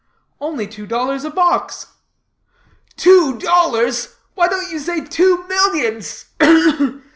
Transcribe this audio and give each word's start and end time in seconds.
"Only 0.39 0.65
two 0.65 0.87
dollars 0.87 1.23
a 1.25 1.29
box." 1.29 1.85
"Two 2.97 3.37
dollars? 3.37 4.15
Why 4.33 4.47
don't 4.47 4.71
you 4.71 4.79
say 4.79 5.05
two 5.05 5.45
millions? 5.47 6.25